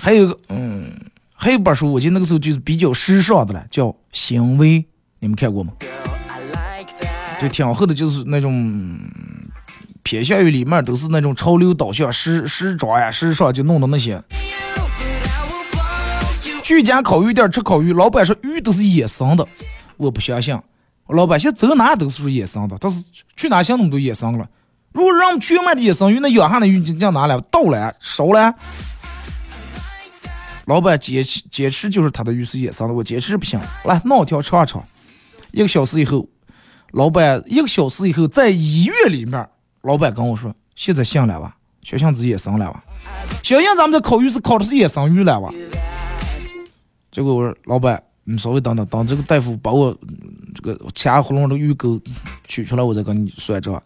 [0.00, 0.92] 还有个，嗯，
[1.34, 4.86] 还有本书，我记得那个时候就是比较时尚的了，叫行为，
[5.18, 5.72] 你们看过吗？
[7.40, 8.98] 就挺厚的，就是那种
[10.02, 14.22] 偏向于里面都是那种潮流导向、时时装呀、时尚，就弄的那些。
[16.62, 19.46] 去家烤鱼店吃烤鱼，老板说鱼都是野生的，
[19.98, 20.58] 我不相信。
[21.08, 23.04] 老板现在走哪都是野生的，但是
[23.36, 24.48] 去哪像那么多野生了？
[24.92, 27.38] 如果让我们全卖的野生鱼，那养下的鱼就叫哪来？
[27.52, 28.54] 倒了，熟了。
[30.64, 33.60] 老板坚持坚持就是他的鱼是野生的，我坚持不行。
[33.84, 34.82] 来，弄条尝尝。
[35.52, 36.26] 一个小时以后。
[36.92, 39.48] 老板一个小时以后在医院里面，
[39.82, 41.56] 老板跟我说：“现在行了吧？
[41.82, 42.82] 小巷子也生了吧？
[43.42, 45.52] 小心咱们这烤鱼是烤的是野生鱼了吧？”
[47.12, 49.96] 结果我说：“老板，你稍微等等，等这个大夫把我
[50.54, 52.00] 这个掐喉咙的鱼钩
[52.44, 53.82] 取出来，我再跟你算账。”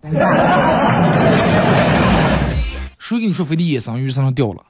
[2.99, 4.63] 谁跟你说非得野生鱼身上掉了？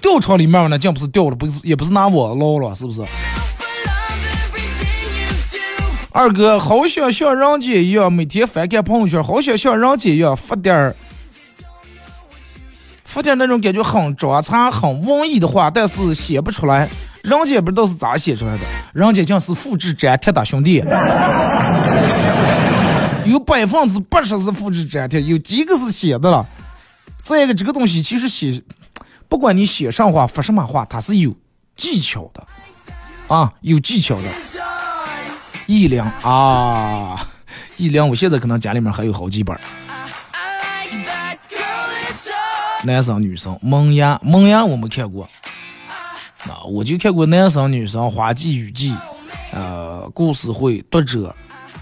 [0.00, 3.02] 钓场里面，那竟不是钓了，不是也不是拿网捞了，是不是？
[6.16, 10.96] 二哥，好想像人家一样，每天翻看朋友圈，好想像人家一样发点儿，
[13.04, 16.88] 发点儿那种感觉很装叉、很文艺的话，但是写不出来。
[17.22, 18.60] 人家不知道是咋写出来的，
[18.94, 20.82] 人家竟是复制粘贴的，兄弟。
[23.26, 26.46] 有百分之八十是复制粘贴，有几个是写的了。
[27.20, 28.62] 再一个，这个东西其实写，
[29.28, 31.34] 不管你写上话、发什么话，它是有
[31.76, 32.42] 技巧的，
[33.28, 34.22] 啊，有技巧的。
[35.66, 37.28] 一两啊，
[37.76, 39.58] 一两，我现在可能家里面还有好几本。
[42.84, 45.28] 男生女生，萌芽萌芽我没看过，
[46.44, 48.94] 啊，我就看过男生女生花季雨季，
[49.52, 51.34] 呃，故事会读者，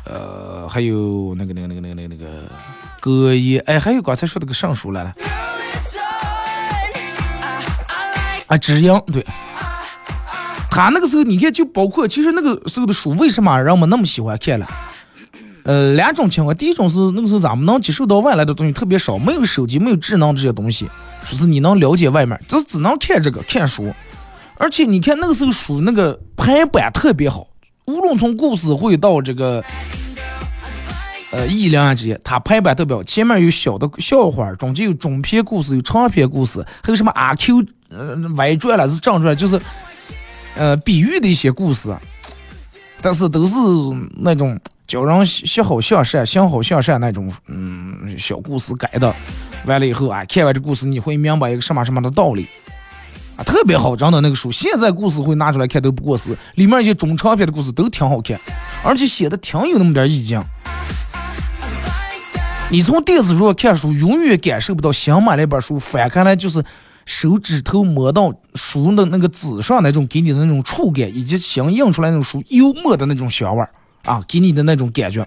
[0.06, 2.50] 呃，还有那个那个那个那个那个那个
[3.00, 5.14] 隔夜，哎，还有刚才说的个尚书来了，
[8.46, 9.22] 啊，知音对。
[10.74, 14.68] 他那个时候，你看，就包括其实那个时候的书，为什么人们那么喜欢看了？
[15.62, 20.90] 呃，两种情况，第一种是那个时候咱们能接受到外来的东西特别少，没有手机，没有智能这些东西，
[21.24, 23.94] 就是你能了解外面，就只能看这个看书。
[24.56, 27.46] 而且你看那个时候书那个排版特别好，
[27.86, 29.62] 无论从故事会到这个
[31.30, 39.60] 呃一两这些，它排版特别好，前面有小的笑话，中间有中篇故事，有长篇故事，还有什么阿 Q 呃外传了是正传，就是。
[40.56, 41.92] 呃，比喻的一些故事，
[43.00, 43.54] 但是都是
[44.16, 49.12] 那种教人学好向善、行好向善那种，嗯，小故事改的。
[49.66, 52.46] 完了以后啊，看完这故事，你会明白一个什么什么的道理
[53.36, 56.36] 啊，特别好，真的那个书，现在故事会拿出来看都不过时。
[56.54, 58.38] 里面一些中长篇的故事都挺好看，
[58.84, 60.40] 而且写的挺有那么点意境。
[62.70, 66.64] 你从电子书看书，永远感受不到想买那本书翻开来就是。
[67.06, 73.70] 手指头摸到书的那个纸上那种给你的那种触感，以及新印出来那种书油墨的那种香味儿
[74.02, 75.26] 啊，给你的那种感觉。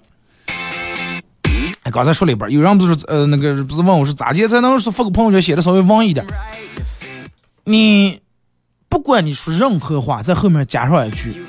[1.84, 6.26] 哎，刚才说了一半，有人不是呃那个不是问我是咋接才能是发个朋友圈写的稍微文艺点？
[7.64, 8.20] 你
[8.88, 11.44] 不管你说任何话，在后面加上一句，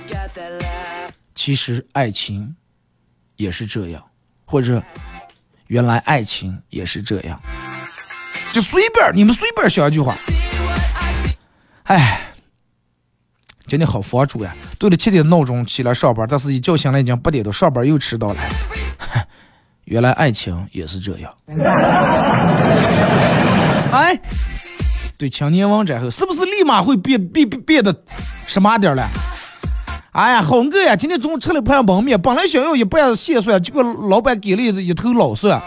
[1.33, 2.55] 其实爱情
[3.37, 4.03] 也是这样，
[4.45, 4.83] 或者
[5.67, 7.41] 原来爱情也是这样。
[8.51, 10.15] 就随便你们随便想一句话。
[11.83, 12.21] 哎，
[13.67, 14.55] 今天好佛主呀！
[14.77, 18.35] 对了七点闹钟起来上班，但是一觉醒来已经八点多，上班又迟到了。
[19.85, 21.33] 原来爱情也是这样。
[23.91, 24.19] 哎，
[25.17, 28.03] 对青年王战后，是不是立马会变变变变得
[28.45, 29.09] 什么点了？
[30.11, 30.95] 哎呀，好饿呀！
[30.95, 35.59] 今天中午吃了盘焖面，本来想要一半蟹蒜，结果老板给了一一头老蒜。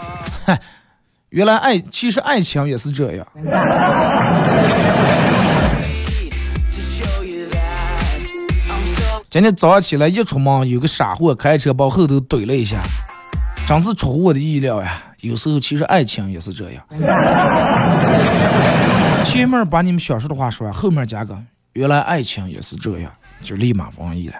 [1.33, 3.25] 原来爱，其实爱情也是这样。
[9.31, 12.83] 今天早上起来一出门，有个傻货开车把我后头怼了一下，
[13.65, 15.01] 真是出乎我的意料呀。
[15.21, 16.83] 有时候其实爱情也是这样。
[19.25, 21.35] 前面把你们想说的话说完，后面加个
[21.71, 24.35] 原来爱情也是这样，就立马忘意了。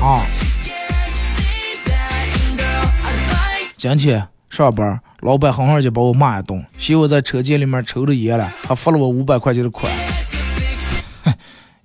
[0.00, 0.22] 啊。
[3.78, 9.88] 今天上班，老板狠狠就把我骂一顿，嫌我在车间里面抽了烟了，还罚了我五百块钱的款。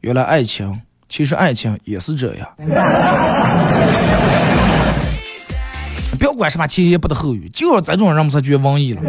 [0.02, 2.48] 原来爱情，其实爱情也是这样。
[6.18, 9.02] 不要管什么前言不搭后语，就要这种人们才觉得文艺了。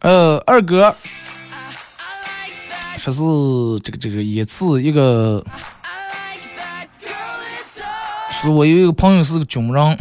[0.00, 0.92] 呃，二哥。
[3.04, 5.44] 说是这个这个一次一个，
[8.30, 9.98] 是我有一个朋友是个军人，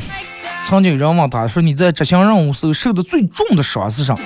[0.65, 4.23] 曾经有人问他说你在执行任务时候受的最重的伤是什么？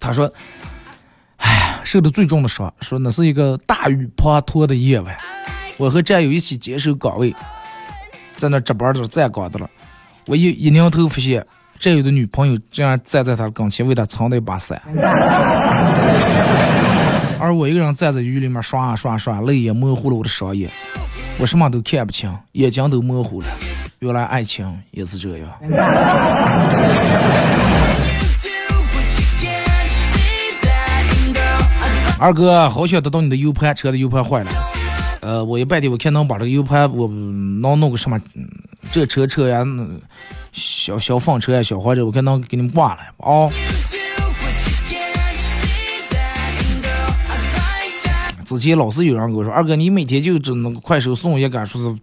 [0.00, 0.32] 他说，
[1.36, 5.16] 哎，受的最重的伤，说那是一个大雨滂沱的夜晚，
[5.76, 7.32] 我和战友一起坚守岗位，
[8.36, 9.70] 在那值班的站岗的了，
[10.26, 11.46] 我一一拧头发现
[11.80, 14.80] 战友的女朋友这样站在他跟前为他撑了一把伞。
[17.40, 20.70] 而我一个人站在雨里面刷啊刷刷，泪也模糊了我的双眼，
[21.38, 23.46] 我什么都看不清，眼睛都模糊了。
[24.00, 25.48] 原来爱情也是这样。
[32.18, 34.50] 二哥，好想得到你的 U 盘，车的 U 盘坏了。
[35.22, 38.20] 呃，我一半天我看能把这个 U 盘，我能弄个什么，
[38.92, 39.64] 这车车呀，
[40.52, 43.48] 小小房车呀，小货车，我看能给你们挂了啊。
[48.44, 51.96] 之前老是有人跟我说：“二哥，你每天就整那个快手送一杆，说是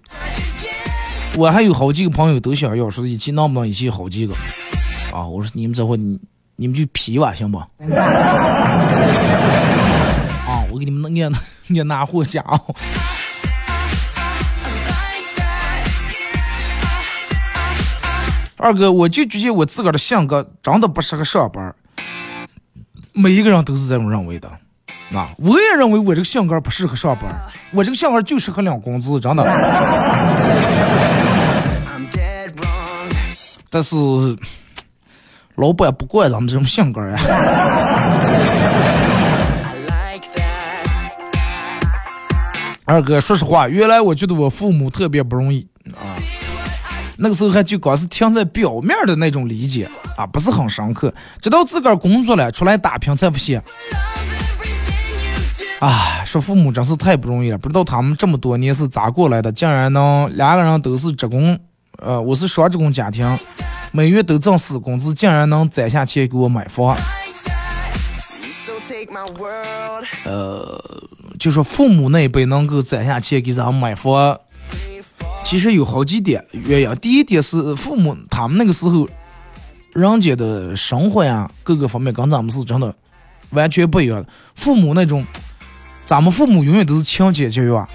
[1.36, 4.34] 我还有好几个朋友都想要，说一起能不能一起好几个？
[5.12, 6.18] 啊，我说你们这会你
[6.56, 7.58] 你们就皮吧，行不？
[10.48, 11.30] 啊，我给你们弄点
[11.68, 12.58] 点拿货价啊。
[18.60, 21.76] 二哥，我就觉得我自个儿的性格真的不适合上班，
[23.14, 24.49] 每一个人都是这么认为的。
[25.14, 27.30] 啊，我也认为我这个性格不适合上班，
[27.72, 29.43] 我这个性格就适合领工资，真的。
[33.70, 33.95] 但是
[35.55, 37.18] 老板不惯咱们这种性格呀。
[42.86, 45.68] 二哥，说实话，原来我觉得我父母特别不容易。
[47.18, 51.13] 那个时候还就光是停在表面的那种理解啊，不是很深刻。
[51.41, 53.63] 直到自个儿工作了，出来打拼才发现，
[55.80, 57.57] 啊，说父母真是太不容易了。
[57.57, 61.59] 不知道他们这么多年是咋过来的，竟然能两个人都是职工，
[61.97, 63.38] 呃，我是双职工家庭，
[63.91, 66.95] 每月都挣死工资，竟然能攒下钱给我买房。
[70.24, 70.80] 呃，
[71.39, 74.39] 就说父母那一辈能够攒下钱给咱买房。
[75.43, 76.95] 其实有好几点原因。
[76.97, 79.07] 第一点是父母他们那个时候，
[79.93, 82.93] 人家的生活呀，各个方面跟咱们是真的
[83.51, 84.26] 完全不一样。
[84.55, 85.26] 父母那种，
[86.05, 87.86] 咱们父母永远都是勤俭节约。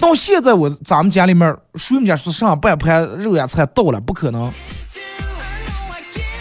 [0.00, 4.52] 到现在我咱们家里面，谁们家说上半盘肉呀菜到了，不可能。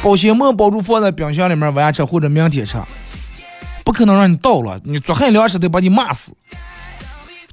[0.01, 2.77] 保鲜膜包住放在冰箱里面，晚上吃或者明天吃，
[3.83, 4.79] 不可能让你倒了。
[4.85, 6.31] 你做狠粮食得把你骂死。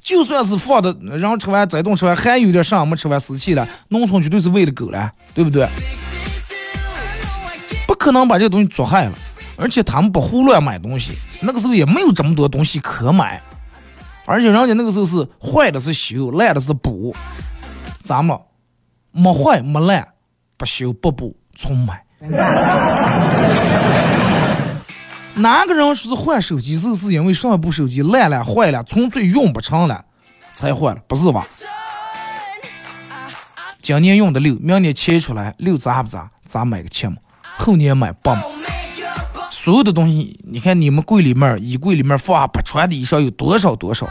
[0.07, 5.67] 就算是放的，人吃完再顿吃完还有点剩没吃完死气了，农村绝对是喂的狗了，对不对？
[7.85, 9.11] 不可能把这个东西做坏了，
[9.57, 13.41] 而且他们不胡乱买东西，那个时候也没有这么多东西可买，
[14.25, 17.13] 而且人家那个时候是坏的是修，烂的是补，
[18.01, 18.39] 咱们
[19.11, 20.07] 没坏没烂，
[20.55, 22.01] 不修不补重买。
[25.37, 30.03] 哪个人说是换手机是是因为上一部手机烂了、坏了、纯粹用不成了
[30.53, 31.01] 才换了？
[31.07, 31.47] 不是吧？
[33.81, 36.29] 今年用的六，明年切出来六咋不咋？
[36.43, 37.17] 咋买个七嘛？
[37.57, 38.41] 后年买八嘛？
[39.51, 44.09] 所有的东西，你看你们柜里面、衣柜里面放不穿的衣裳有多少多少？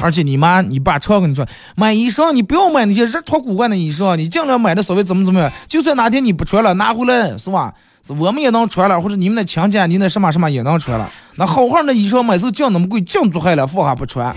[0.00, 5.52] 而且你妈、你爸常跟你说，买衣裳你不要买那些日脱古怪的衣裳，你尽量买的稍微怎么怎么样。
[5.66, 7.74] 就算哪天你不穿了，拿回来是吧？
[8.06, 11.10] 是我们也能穿了，或者你们的亲戚、你那什么什么也能穿了。
[11.34, 14.34] 那好好的衣裳买时候净那么贵，净做坏了放下不穿。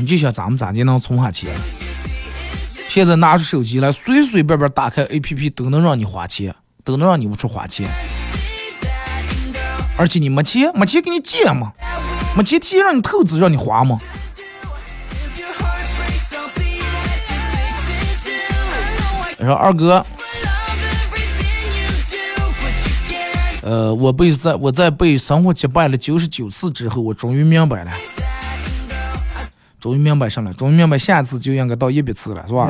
[0.00, 1.50] 你就想咱们咋的能存下钱？
[2.88, 6.54] 现在拿出手机来，随随便便打开 APP 都能让你花钱，
[6.84, 7.88] 都能让你无处花钱。
[9.96, 11.72] 而且你没钱，没钱给你借嘛，
[12.36, 14.00] 没钱提让你投资让你花嘛。
[19.40, 20.04] 说二哥。
[23.68, 27.92] 呃，我被在我在被生活击败了九十九次之后，我终于明白了，
[29.78, 30.50] 终于明白什么？
[30.54, 32.66] 终于明白下次就应该到一百次了，是吧？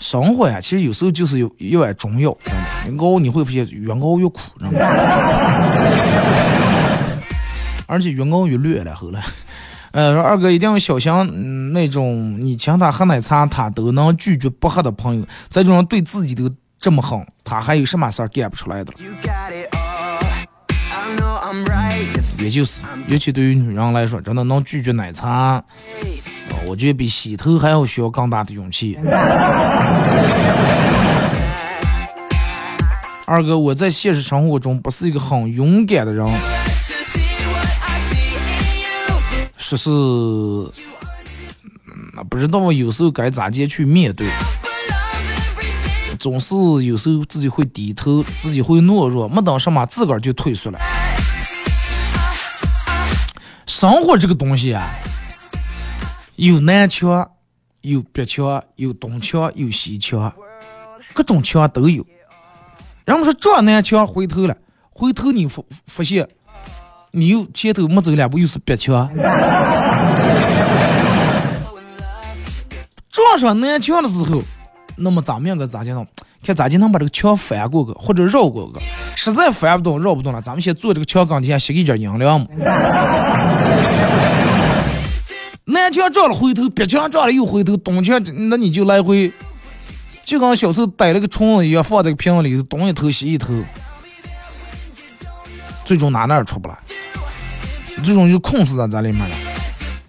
[0.00, 2.64] 生活呀，其实有时候就是有一碗中药，知道吗，
[2.98, 4.78] 熬你会发现越熬越苦，知道吗？
[7.86, 9.22] 而且越熬越劣了，后来。
[9.92, 18.98] 呃，说二哥一定要小心，嗯，那种你请他喝奶茶，他都能拒绝不喝的朋友，这种人对自己都这么狠，他还有什么事儿干不出来的了？
[22.38, 25.62] 也就是，尤其对于女人来说，真的能拒绝奶茶，
[26.66, 28.98] 我觉得比洗头还要需要更大的勇气。
[33.26, 36.26] 二哥，我在现实生活中不是一个很勇敢的人。
[39.72, 40.70] 就是，嗯，
[42.28, 44.28] 不知道有时候该咋接去面对，
[46.18, 46.54] 总是
[46.84, 50.78] 有时候自己会低头，自己会懦弱，没等什么自个儿就退缩了。
[53.66, 54.90] 生活这个东西啊，
[56.36, 57.30] 有南墙，
[57.80, 60.30] 有北墙，有东墙，有西墙，
[61.14, 62.06] 各种墙都有。
[63.06, 64.54] 人们说撞南墙回头了，
[64.90, 66.28] 回头你发发现。
[67.14, 69.06] 你又前头没走两步，又是别墙。
[73.10, 74.42] 撞上南墙的时候，
[74.96, 76.06] 那么咱们应该咋弄？
[76.42, 78.80] 看咋就能把这个墙翻过去，或者绕过去。
[79.14, 82.46] 实在翻不动、绕不动了，咱们先坐这个墙杆底下吸一点阴凉嘛。
[85.66, 89.30] 南墙撞了回头，北墙撞了又回头，东墙那你就来回，
[90.24, 93.52] 就跟小时候逮了个虫子一样，放在个瓶子里，东一头西一头。
[95.84, 96.76] 最终哪哪也出不来，
[98.02, 99.36] 最终就困死在咱里面了。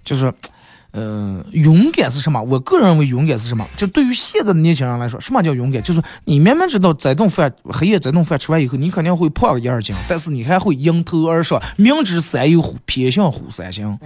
[0.04, 0.34] 就是，
[0.92, 2.42] 嗯，勇敢是什么？
[2.42, 3.66] 我个人认为勇敢是什么？
[3.78, 5.82] 就对于现在的年轻人来说，什么叫勇敢？
[5.82, 13.98] 就是你明明知道这顿饭黑夜这顿饭吃完以后，你肯定会胖个一二斤，但是你还会迎头而上，明知山有虎，偏向虎山行。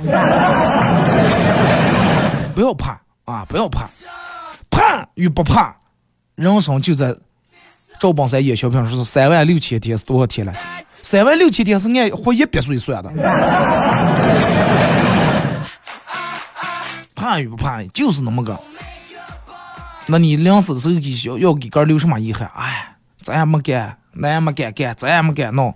[2.54, 3.46] 不要怕啊！
[3.48, 3.90] 不要怕，
[4.70, 5.76] 怕与不怕，
[6.36, 7.16] 人生就在
[8.00, 10.54] 赵本山演小品说是三万六千天是多少天了？
[11.10, 13.10] 三万六千天是按活一百岁算的。
[17.16, 18.60] 怕与不怕，就是那么个。
[20.08, 22.52] 那你临死的时候给要要给哥留什么遗憾？
[22.54, 25.74] 哎，咱也没干，那也没敢干，咱也没敢弄，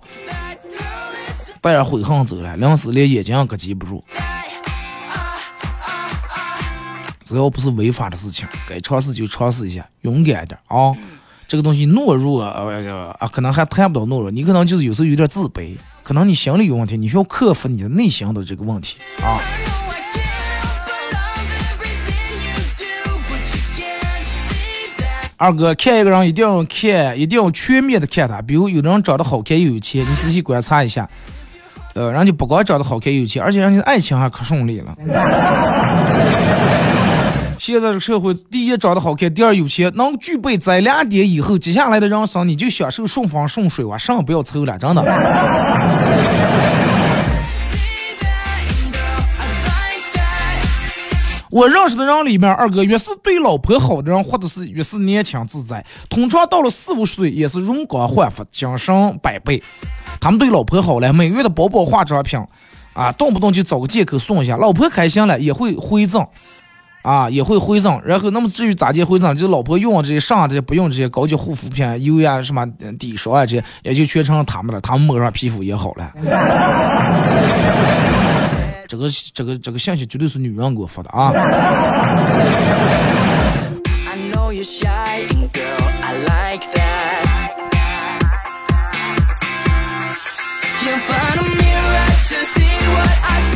[1.62, 4.04] 带着悔恨走了，临死连眼睛也记不住。
[7.24, 10.92] 只要不是违法的事情，该尝试就尝试一下，勇敢点啊！
[11.52, 12.64] 这个东西懦弱啊，
[13.30, 19.36] 可能还谈不到懦弱，你可能就是有时候有点自卑，可能你心里有问题，你需要克服你的内心的这个问题啊。
[25.36, 28.40] 二哥，看一个人一定要看，一定要全面的看他。
[28.40, 31.06] 比如有的人长得好看又有钱，你仔细观察一下，
[31.94, 34.96] 呃，人家不光长得好看又有钱，而且人家爱情还可顺利了。
[37.64, 45.00] 现在这个社会，第一长得好看，第二有钱，能具备这两点以后，接下来的人生你就享受顺风顺水哇，什么不要愁了，真的。
[51.50, 59.62] 我认识的人里面，二哥越是对老婆好的人，或者是越是年轻自在，通常到了四五十岁也是容光焕发、精神百倍。
[60.20, 62.44] 他们对老婆好了，每月的包包、化妆品，
[62.92, 66.26] 啊，动不动就找个借口送一下，老婆开心了也会回赠，
[67.02, 68.00] 啊，也会回赠。
[68.04, 72.66] 然后那么至于咋介回赠，就老婆用这些上这些不用这些高级护肤品、油呀什么
[72.98, 76.12] 底霜啊这些，也就全成他们了，他们抹上皮肤也好了。
[78.88, 81.32] 这个这个这个信息绝对是女人给我发的啊！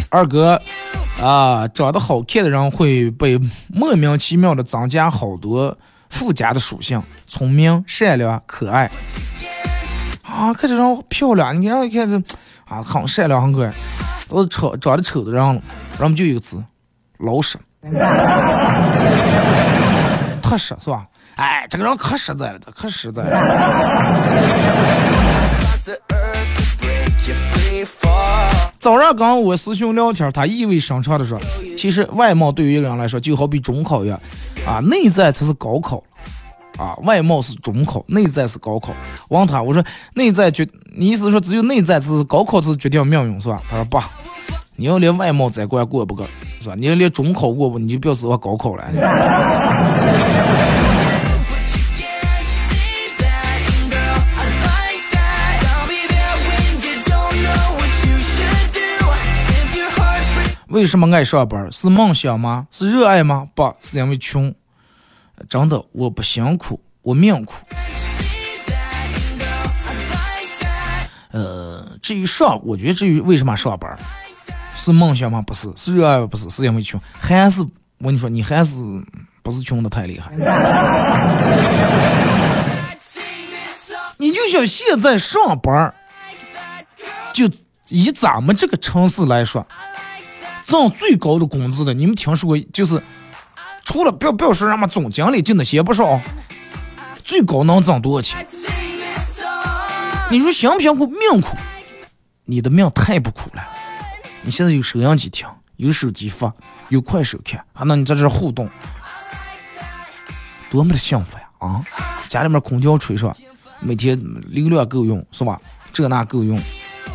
[0.09, 0.61] 二哥
[1.21, 5.77] 啊，长得好看的人会被莫名其妙的增加好多
[6.11, 8.91] 附加的属性，聪明、善良、可爱
[10.23, 10.53] 啊！
[10.53, 12.17] 看这人漂亮，你看一看这
[12.67, 13.73] 啊，很善良，很可爱。
[14.29, 15.43] 都是丑长得丑的人，
[15.99, 16.63] 人们就一个词，
[17.19, 17.57] 老实，
[20.43, 21.07] 踏实是吧？
[21.37, 23.39] 哎，这个人可实在了，这可实在了。
[28.87, 31.41] 早上跟我师兄聊天，他意味深长的说
[31.77, 34.17] ：“其实外貌对于一个人来说，就好比中考一样，
[34.65, 36.01] 啊，内在才是高考。”
[36.79, 38.93] 啊，外貌是中考，内在是高考。
[39.29, 39.83] 问他，我说
[40.15, 40.65] 内在决，
[40.95, 43.61] 你意思说只有内在是高考是决定命运是吧？
[43.69, 43.99] 他说不，
[44.77, 46.25] 你要连外貌再关过不过
[46.61, 46.77] 是吧？
[46.79, 48.85] 你要连中考过不，你就表示我高考了。
[60.77, 61.73] 为什么爱上班？
[61.73, 62.67] 是梦想吗？
[62.71, 63.49] 是热爱吗？
[63.55, 64.55] 不是因为穷。
[65.49, 67.65] 真的，我不辛苦，我命苦。
[71.31, 73.99] 呃，至于上，我觉得至于为什么上班，
[74.75, 75.41] 是梦想吗？
[75.41, 78.75] 不是，是热爱不是，是因为穷，还是我跟你说，你还是
[79.43, 80.31] 不是穷的太厉害。
[84.19, 85.95] 你就想现在上班，
[87.33, 87.49] 就
[87.89, 89.67] 以咱们这个城市来说，
[90.67, 93.01] 挣最高的工资的，你们听说过就是？
[93.85, 96.21] 除了不要不要说什么总经理就那些不少，
[97.23, 98.45] 最高能挣多少钱？
[100.29, 101.07] 你说行不行苦？
[101.07, 101.57] 命苦，
[102.47, 103.63] 你的命太不苦了。
[104.43, 105.47] 你现在有收音机听，
[105.77, 106.53] 有手机发，
[106.89, 108.69] 有快手看，还能你在这互动，
[110.69, 111.45] 多么的幸福呀！
[111.59, 111.81] 啊，
[112.27, 113.35] 家里面空调吹上，
[113.79, 115.61] 每天流量够用是吧？
[115.93, 116.61] 这那够用，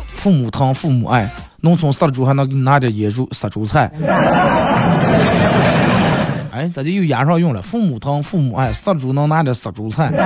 [0.06, 1.30] 父母疼父母爱，
[1.62, 3.90] 农村杀猪还能给你拿点野猪杀猪菜。
[6.52, 7.62] 哎，咋就又押上用了？
[7.62, 10.10] 父母疼，父母爱，杀猪能拿点杀猪菜。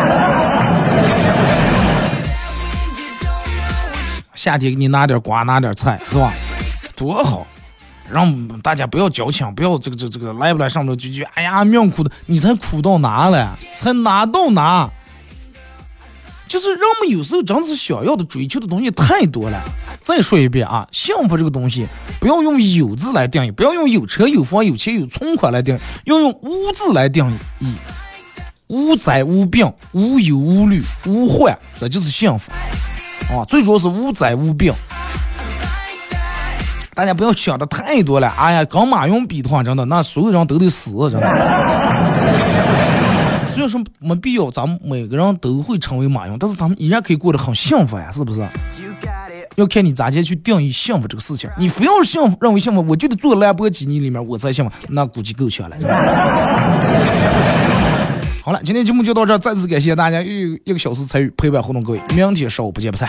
[4.35, 6.33] 夏天给你拿点瓜，拿点菜，是吧？
[6.97, 7.47] 多好，
[8.11, 13.57] 让大家不要矫情，不要这个这个这个来不来上头句句，哎呀，命苦的，你才苦到哪了？
[13.75, 14.91] 才哪到哪？
[16.57, 19.63] 就是人们有时候真是想要的、追求的东西太多了。
[20.01, 21.87] 再说一遍啊，幸福这个东西
[22.19, 27.75] 不要用有字来定义，不要用有车有房有钱有存款来定义，要用无字来定义。
[28.69, 32.51] 无灾无病无忧无虑无患，这就是幸福
[33.31, 33.45] 啊！
[33.47, 34.73] 最主要是无灾无病
[36.95, 38.33] 大家不要想的太多了。
[38.39, 42.76] 哎呀，跟马云比的话，真的，那所有人都得死，真的。
[43.57, 48.47] 虽然说没必要，咱们每个人都会成为马云，但是他们依然可以过得很幸福呀，是不是？
[49.55, 51.49] 要看你咋去定义幸福这个事情。
[51.57, 55.77] 你非要幸福，认为幸福，我就得坐兰博基尼里面我才幸福，那估计够呛了。
[58.45, 60.31] 好了，今天节目就到这，再次感谢大家又
[60.65, 63.09] 一个小时参与陪伴活动，各位，明天上午不见不散。